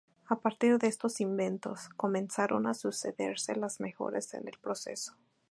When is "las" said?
3.55-3.79